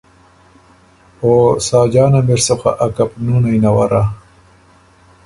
[1.21, 1.29] او
[1.69, 4.03] ساجان م اِر سُو خه ا کپنُونئ نَوَرّا